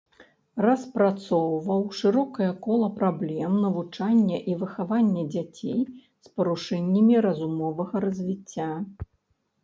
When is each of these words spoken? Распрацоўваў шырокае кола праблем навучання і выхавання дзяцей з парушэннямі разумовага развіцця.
Распрацоўваў 0.65 1.81
шырокае 1.97 2.47
кола 2.67 2.87
праблем 2.99 3.51
навучання 3.65 4.39
і 4.53 4.55
выхавання 4.61 5.25
дзяцей 5.35 5.79
з 6.29 6.31
парушэннямі 6.39 7.15
разумовага 7.27 7.95
развіцця. 8.07 8.71